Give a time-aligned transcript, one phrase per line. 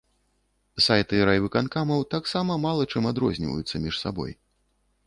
[0.85, 4.31] Сайты райвыканкамаў таксама мала чым адрозніваюцца між сабой.